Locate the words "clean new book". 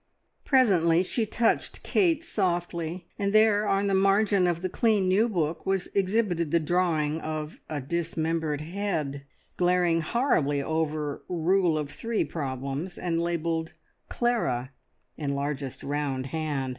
4.67-5.63